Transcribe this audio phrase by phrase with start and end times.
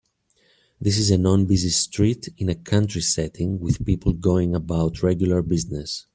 [0.81, 5.43] This is a non busy street in a country setting with people going about regular
[5.43, 6.07] business.